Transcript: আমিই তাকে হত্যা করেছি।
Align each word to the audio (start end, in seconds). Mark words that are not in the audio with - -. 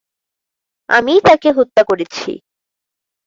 আমিই 0.89 1.21
তাকে 1.27 1.49
হত্যা 1.57 1.81
করেছি। 1.83 2.31